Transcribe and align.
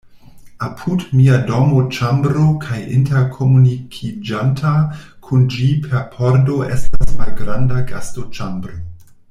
Apud 0.67 1.03
mia 1.17 1.35
dormoĉambro 1.49 2.45
kaj 2.63 2.79
interkomunikiĝanta 2.95 4.73
kun 5.27 5.47
ĝi 5.57 5.71
per 5.85 6.03
pordo 6.17 6.59
estas 6.79 7.17
malgranda 7.21 7.87
gastoĉambro. 7.93 8.79